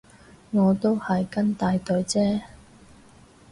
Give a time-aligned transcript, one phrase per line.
[0.49, 2.41] 我都係跟大隊啫